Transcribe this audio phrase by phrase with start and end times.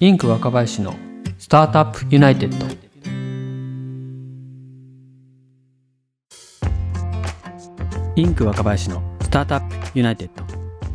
[0.00, 0.94] インク若林の
[1.40, 2.66] スタートアップユナイテッド。
[8.14, 10.44] インク若林のスタートアップユナイテッド。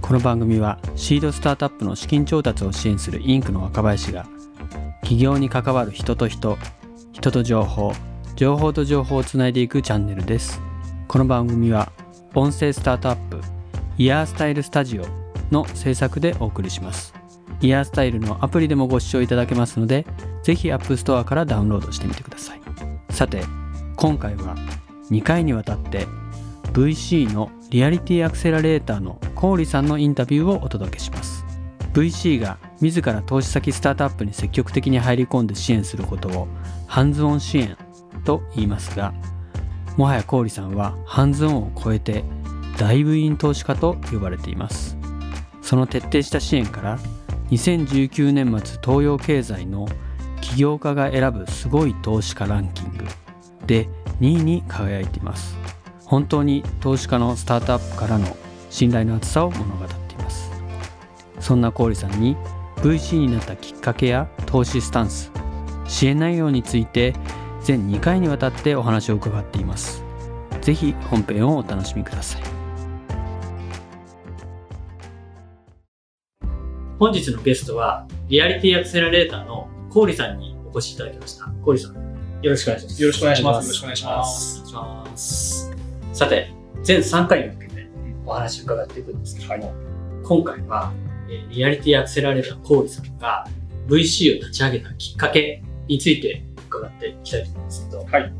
[0.01, 4.25] この番組はシードスタートアップの資金調達を支援するインクの若林が
[5.01, 6.57] 起業に関わる人と人
[7.11, 7.91] 人と情報
[8.37, 10.61] 情報と情報をつないでいくチャンネルです。
[11.09, 11.91] この番組は
[12.35, 13.41] 音声スタートアップ
[13.97, 15.05] イヤースタイルスタジオ
[15.51, 17.13] の制作でお送りします。
[17.63, 20.05] イヤースタイルのアプリでもご視聴いただけますので、
[20.43, 22.61] ぜひ App Store からダウンロードしてみてください。
[23.09, 23.43] さて、
[23.95, 24.55] 今回は
[25.09, 26.05] 2回にわたって
[26.73, 31.45] VC のリアリティアクセラレーターのコーリさんのインタビューをお届けします。
[31.93, 36.47] VC が自ら投資先スタートアップに積極的に入り込んで支援することを
[36.87, 37.77] ハンズオン支援
[38.25, 39.13] と言いますが、
[39.95, 42.25] もはやコーリさんはハンズオンを超えて
[42.77, 44.97] ダイブイン投資家と呼ばれています。
[45.61, 46.99] その徹底した支援から
[47.53, 49.87] 2019年末東洋経済の
[50.41, 53.05] 起業家が選ぶすごい投資家ランキング
[53.67, 53.87] で
[54.21, 55.55] 2位に輝いています。
[56.05, 58.35] 本当に投資家のスタートアップからの
[58.69, 60.51] 信頼の厚さを物語っています。
[61.39, 62.35] そんな郡さんに
[62.77, 65.31] VC になったきっかけや投資スタンス
[65.87, 67.13] 支援内容について
[67.61, 70.03] 全2回にわたってお話を伺っています。
[70.61, 72.52] 是非本編をお楽しみください。
[77.03, 81.47] 本日のゲストは、リアリティアクセラレーターのコーリさんにお越しいただきました。
[81.61, 81.95] コーリさん、
[82.41, 83.01] よろしくお願いします。
[83.01, 83.65] よろしくお願いします。
[83.65, 84.61] よろしくお願いします。
[84.63, 85.75] お願いします。
[86.13, 87.87] さて、全3回に分けて
[88.25, 89.73] お話を伺っていくんですけども、はい、
[90.23, 90.93] 今回は、
[91.29, 93.49] えリアリティアクセラレーターコーリさんが
[93.89, 98.33] VC を立ち上げたきっかけについて伺っていきたいと思うんですけど、はい、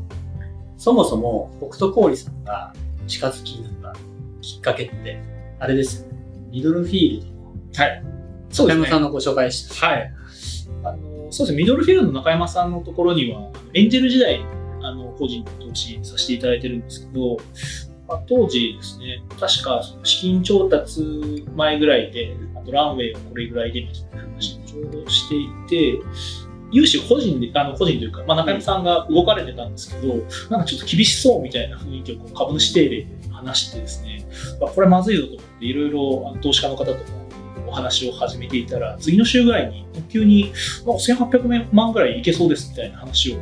[0.78, 2.72] そもそも僕とコーリさんが
[3.06, 4.00] 近づきになった
[4.40, 5.20] きっかけって、
[5.58, 6.18] あれですよね。
[6.50, 8.13] ミドルフィールドの、はい、
[8.54, 9.84] 中山さんのご紹介して。
[9.84, 10.12] はい。
[10.84, 14.40] あの、そうですね、ミドルフィールドの中山さんのところには、エンジェル時代、
[14.82, 17.36] あの、個人投資させていただいてるんですけど、
[18.06, 25.98] まあ、当時ですね、確かその資金調達前ぐらいで、あとランウェイをこれぐらいでみたいな話をちょうどしていて、
[26.70, 30.14] 融資個人で、あの個人というか、まあ、中山さんが動かれてたんですけど、
[30.50, 34.26] なんかちょっと厳しそうみたいな雰囲気をこう株主定例で話してですね、
[34.60, 36.98] まあ、これまずいぞと思って、いろいろ投資家の方とか
[37.74, 40.52] 話を始めていたら、次の週ぐらいに、急に、
[40.86, 43.38] なんか1800万ぐらいいけそうですみたいな話を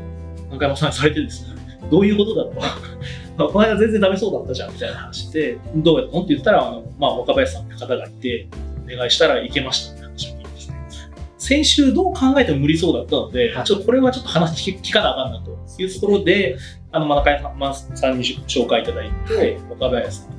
[0.51, 1.55] 中山さんにされてですね、
[1.91, 3.53] どういうことだと。
[3.53, 8.49] この間全然ダメそうだったじゃんみたいな話で、どうやったのって言ったら、あのまあ、若林さんって方がいて、
[8.85, 10.77] お願いしたらいけましたって話を聞いてですね。
[11.39, 16.59] 先週どう考えても無理そうだったので、ちょっとこれはちょっと話聞かなあかんなというところで、
[16.93, 20.33] あの、中山さんに紹介いただいて、若林さん、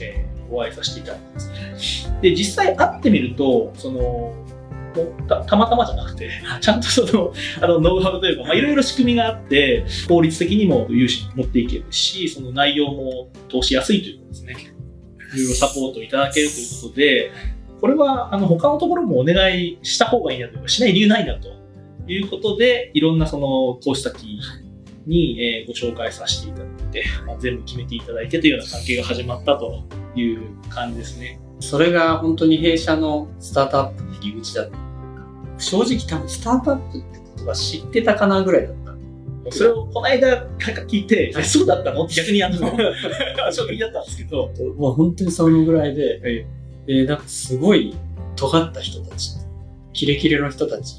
[0.00, 1.40] えお会いさせていただいてで
[1.78, 2.18] すね。
[2.22, 4.34] で、実際会ってみると、その、
[5.28, 6.30] たたまたまじゃなくて、
[6.60, 14.56] ちゃんとその、あの、ノウハウというか、まあ、いろいろ仕組みがあって、効率的にも融資に持っていけるし、その内容も通しやすいということですね。
[15.34, 17.30] いろいろサポートいただけるということで、
[17.80, 21.48] これは、あの、他のところもお願いした方がいいなというか、しない理由ないなと
[22.08, 24.38] いうことで、いろんなその投資先
[25.06, 29.84] に、えー、ご紹介させていただいて、まあ、全部決めていただいてというような関係が始まったと
[30.20, 31.40] いう感じですね。
[31.60, 34.76] それが本当に弊社のスタートアップの入り口だった。
[35.58, 38.86] 正直多分スタートアップってことは知ってたかなぐらいだった。
[39.52, 42.04] それをこの間聞いて、え、そうだったの？
[42.04, 42.56] って逆にあの、
[43.52, 44.50] 衝撃だったんですけど。
[44.76, 46.46] もう本当にそのぐらいで、はい、
[46.86, 47.96] で、なんかすごい
[48.34, 49.36] 尖った人たち、
[49.92, 50.96] キレキレの人たち、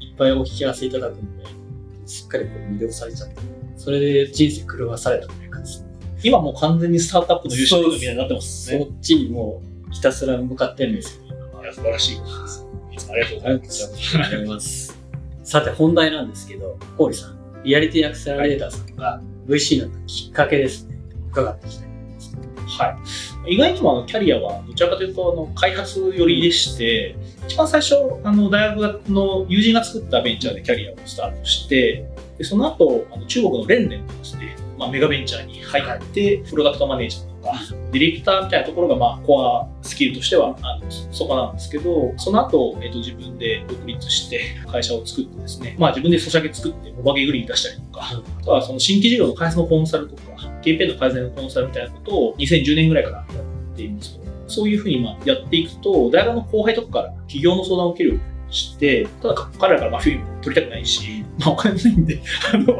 [0.00, 1.46] いっぱいお聞き合わせいただくので、
[2.06, 3.36] しっかりこう魅了されちゃって、
[3.78, 5.45] それで人生狂わされたという感じです。
[6.26, 8.80] 今もう完全にスタートアップの優勝みたいになってますね。
[8.80, 12.16] そっちにもうひたすら向かってるんですよ、いや、素晴らしい。
[12.16, 12.18] い
[12.98, 13.84] つもありがとうございます。
[13.84, 14.98] ありがとうございます。
[15.44, 20.98] さて、本題なんですけど、コーリさん、リアリティアクセラレーターさんが VC になったきっかけですね。
[21.30, 21.88] 伺っていきたい
[22.66, 22.98] は
[23.46, 23.54] い。
[23.54, 27.14] 意外にもキャリアはどちらかというとあの開発寄りでして、
[27.46, 27.94] 一番最初、
[28.24, 32.04] あの大学の友人が作ったベンチャーでキャリアをスタートして、
[32.38, 37.52] でその後あの中国のレンレンとですね、まあ、メガベンチャーに入って、プロダクトマネージャーとか、
[37.92, 44.40] ディレクターみたいなところが、まあ、コアスキルとしては、あのそこなんですけど、その後、えっ、と、自分で独立して
[44.70, 48.00] 会社を作ってですね、まあ、自分でソシャゲ作って、モバゲグリーン出したりとか、
[48.40, 50.22] あとはその新規事業の開発のコンサルとか、
[50.62, 54.18] キャンペーンの改善のコンサルみたいなことを2010年ぐらいからやっています
[54.48, 58.20] そういうふうにまあやっていくと、大学の後輩とかから企業の相談を受ける
[58.50, 62.20] して、ただ彼らからまあフィーも取りたくないし、まあ、お金ないんで
[62.52, 62.72] あの、フ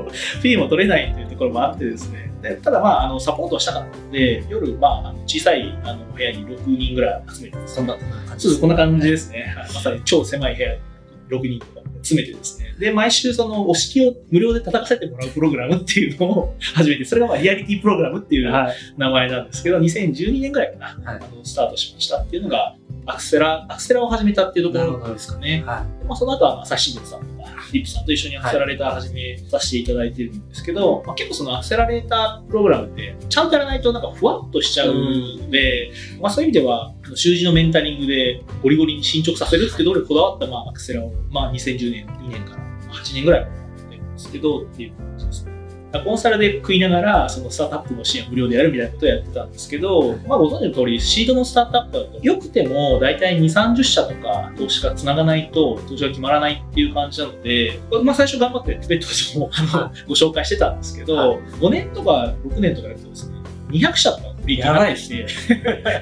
[0.42, 9.54] ィーも取れないというところもあってですね、でただまあ、あの、サポートはしたかったので、夜、まあ、小さいあの部屋に6人ぐらい集めて、そんな感じこんな感じですね。
[9.56, 10.80] まさに超狭い部屋に
[11.28, 18.52] 6人とか詰めてですね、で、毎週その、押し木を無料で叩かせてもらうプログラムっていうのを始めて、それがまあリアリティプログラムっていう
[18.96, 25.62] 名前なんですけど、2012年ぐらいかな、はい、あのスタートしましたっていうのが、アクセラ、アクセラを始めたっていうところですかね。
[25.64, 42.62] はい、まあ、その後は朝日新聞さんとか、リップさんと一緒にアクセラレーター始めさせていただいてるんですけど、はい、まあ、結構そのアクセラレータープログラムってちゃんとやらないとなんかふわっとしちゃうので、うん、まあ、そういう意味では習字のメンタリングでゴリゴリに進捗させるってどれこだわったまあアクセラを、まあ、2010年2年から
[42.92, 43.50] 8年ぐらいやっ
[43.88, 45.55] てるんですけどっていう感じですね。
[46.04, 59.50] コンサルで食いながら、そのスタートアップの支援を無料でやるみたいなことをやってたんですけど、まあご存知の通り、シードのスタートアップだと、よくても大体2、30社とか投資がつながないと投資が決まらないっていう感じなので、まあ最初頑張ってテベットでも
[60.08, 63.36] ご紹介してたんですけど、5年とか6年とかやるとですね、
[63.70, 65.26] 200社とかフリーになってきて、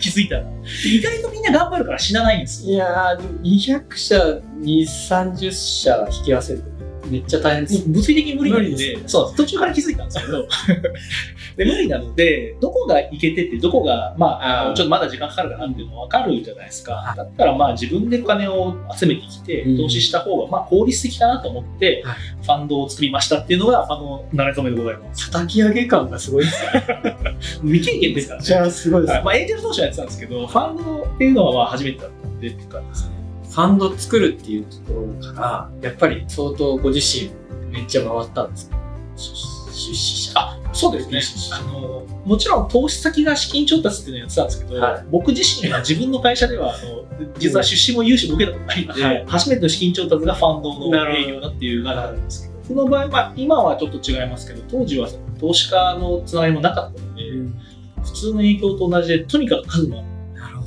[0.01, 0.45] 気づいたら。
[0.85, 2.75] 意外とみんな頑張るから死なないんですよ。
[2.75, 4.17] いやー、でも200社、
[4.61, 6.63] 2、30社引き合わせる
[7.07, 7.89] めっちゃ大変です。
[7.89, 10.49] 物理的に無理なので、そう、途中から気づいたんですけど、
[11.57, 17.15] で無理なので、どこがいけてて、どこが、まあ、あちょっとまだ時間かかるかなっていうのは分かるじゃないですか。
[17.17, 22.03] だったら、まあ、自分でお金を集めてきて、投資した方が、まあ、効率的だなと思って、
[22.43, 25.31] ファンドを作りましたっていうのが、あの、慣れ初めでございます。
[25.31, 27.17] 叩き上げ感がすごいですね。
[27.63, 28.47] 未経験ですからね。
[28.47, 29.23] じゃあ、すごいです、ね。
[29.25, 33.14] まあ、エンジェル投資はやってたんですけど、ファンドっていうのはまあ初めてだったんでっていう感じですね。
[33.55, 37.31] ファンド作るっていうところから、やっぱり相当ご自身
[37.71, 38.77] めっちゃ回ったんですか？
[39.17, 40.41] 出資者。
[40.41, 41.57] あ、そうですね。
[41.57, 47.05] あの、もちろん投資先が資金調達っていうのをやってたんですけど、はい、僕自身は自分の会社では、あの、
[47.39, 55.09] 実は出資も融資も受けたことないので、はい、初めての資金調達がファンドの営業だっていうがあるんですけど、その場合、まあ、今はちょっと違いますけど、当時は
[55.39, 57.55] 投資家のつながりもなかったので、うん、
[58.03, 60.05] 普通の営業と同じで、とにかく数も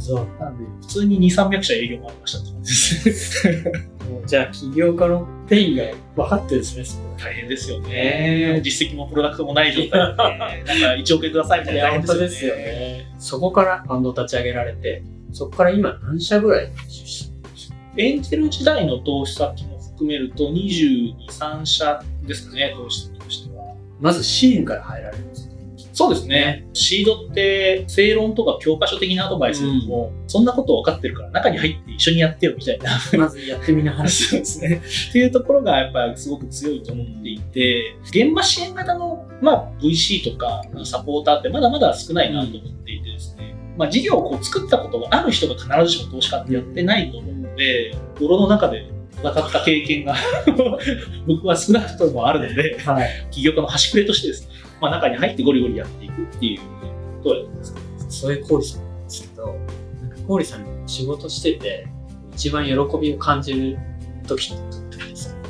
[0.07, 0.25] ど。
[0.39, 3.47] なんで、普通に2、300社営業もありましたって感じです。
[4.25, 5.83] じゃあ起業家のペインが
[6.15, 6.85] 分かってですね、
[7.17, 8.61] 大変ですよね。
[8.63, 10.45] 実績もプロダクトもない状態で、なんか
[10.97, 12.27] 1億円くださいみたいな大変ですよね。
[12.27, 13.05] ですよね。
[13.19, 16.71] そこからファンドを立ち上げられて、そこから今何社ぐらい
[17.97, 23.75] エンジェル時代の投資先も含めると22、3社ですかね、投資先としては。
[23.99, 25.46] まずシードから入られるんです
[25.97, 26.67] そうですね。
[26.73, 32.91] シードって正論とか教科書的なアドバイスよりも、うん、そんなこと分かってるから中に入って一緒にやってよみたいな。
[33.17, 34.79] まずやってみな話ですね。
[35.09, 48.87] っていうところがやっぱりすごく強いと思っていて、現場支援型の、まあ、VC とかサポーターってまだまだ少ないなと思っていてですね、まあ、事業をこう作ったことがある人が必ずしも投資家ってやってないと思うので、泥の中で
[49.23, 50.15] 戦った経験が
[51.27, 56.59] 僕は少なくともあるので、はい、起業家の端くれとしてですね、まあ、中に入ってゴリゴリやっていくっていう
[57.23, 57.75] ことをやってます。
[58.09, 59.53] そういうコーリさんなんですけど、な
[60.07, 61.87] んかさん仕事してて、
[62.33, 63.77] 一番喜びを感じる
[64.27, 64.86] 時っ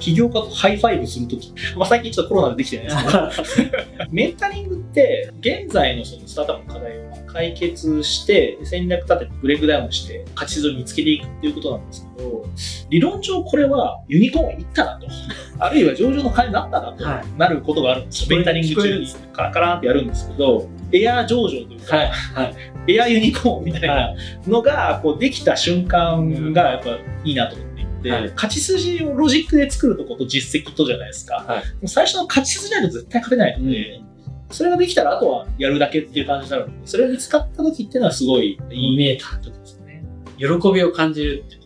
[0.07, 3.55] 起業家とハイファイブするとき、まあ、最近ちょっとコロナでできてないです。
[3.57, 12.45] けど、メンタリングって、現在のそのスタートアップの課題を解決して、戦略立ててブレイクダウンして、勝ち筋を見つけていくっていうことなんですけど、
[12.89, 15.07] 理論上これはユニコーンいったなと、
[15.59, 17.03] あるいは上場の鐘鳴ったなと
[17.37, 18.37] なることがあるんですよ。
[18.37, 22.07] メンタリング中にカラカランってやるんですけど、エアー上場というか、はい。
[22.07, 22.43] は
[22.87, 24.15] い、エアーユニコーンみたいな
[24.47, 26.91] のがこうできた瞬間がやっぱ
[27.25, 27.86] いいなと思って。
[28.07, 31.45] で、はい、勝ち筋をロジックで作るとこと実績とじゃないですか。
[31.47, 34.05] はい、最初の勝ち筋ないと絶対勝てないので、うん、
[34.49, 40.03] それができたらあとはやるだけっていう感じになるので、それが見つかった時っていうのはすごいいいメーターってことですね。
[40.37, 41.57] 喜びを感じるって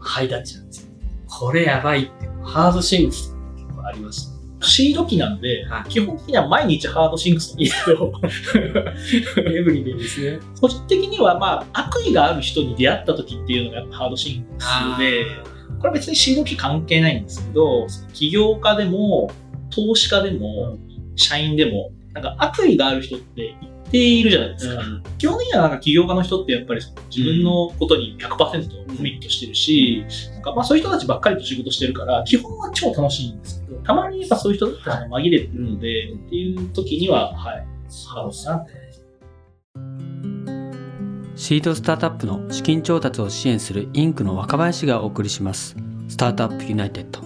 [0.00, 0.90] ハイタッチなんですよ。
[1.28, 4.34] これやばいって、 hard things 結構ありました。
[4.64, 8.12] シード期なんで、はい、基本的には毎日 hard things なんですけど、
[9.50, 10.40] everyday ですね。
[10.60, 14.66] 個人的には、まあ、悪意がある人に出会った時っていうのがやっぱ hard things
[14.98, 15.26] で、
[15.84, 19.30] これは別にシード期関係ないんですけど、起業家でも、
[19.68, 20.78] 投資家でも、
[21.14, 24.80] 社員でも、なんか悪意がある人って一定いるじゃないですか。
[24.80, 26.80] うん、基本的にはなんか起業家の人ってやっぱり
[27.14, 37.66] 自分のことに100%コミットしてるし、うん、なんかまあそういう人たちばっかりと仕事してるから、基本は超楽しいんですけど、たまにやっぱそういう人たちが紛れてるので、っていう時には、はい。
[41.36, 45.76] シードスタートアップの資金調達を支援するインクの若林がお送りします。
[46.08, 47.20] スタートアップユナイテッド。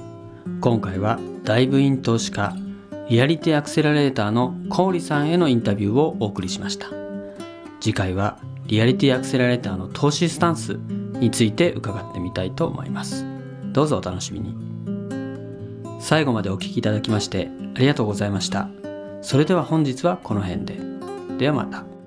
[0.61, 2.57] 今回はダイブイン投資家、
[3.11, 6.87] リアリティアクセラレーターのコーリさんへのインタビューをお送りしました。
[7.81, 10.79] 次回はリアリティアクセラレーターの投資スタンス
[11.21, 13.27] について伺ってみたいと思います。
[13.73, 14.57] どうぞお楽しみに。
[16.01, 18.69] 最後までお聴きいただきましてありがとうございました。
[19.21, 20.79] それでは本日はこの辺で。
[21.39, 21.98] ではまた。